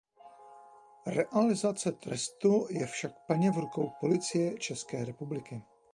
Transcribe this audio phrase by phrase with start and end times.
[1.07, 5.61] Realizace trestu je však plně v rukou Policie České republiky.